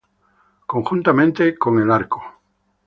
Conjuntamente 0.65 1.59
con 1.59 1.77
el 1.77 1.91
Arq. 1.91 2.15